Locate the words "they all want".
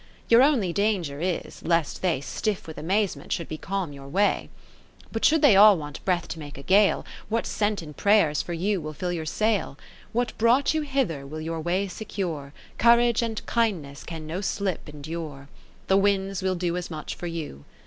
5.43-6.03